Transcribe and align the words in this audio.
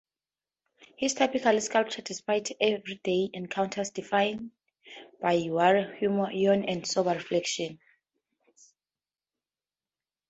His 0.97 1.13
typical 1.13 1.61
sculpture 1.61 2.01
depicts 2.01 2.53
everyday 2.59 3.29
encounters 3.33 3.91
defined 3.91 4.49
by 5.21 5.35
wry 5.47 5.95
humor, 5.99 6.25
irony, 6.33 6.47
and 6.69 6.87
sober 6.87 7.13
reflection. 7.13 7.77